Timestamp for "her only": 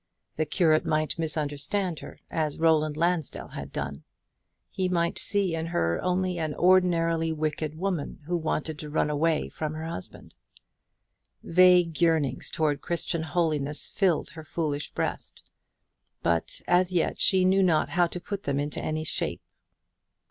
5.67-6.39